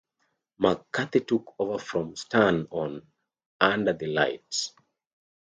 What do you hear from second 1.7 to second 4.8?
from Stern on "Under the Lights".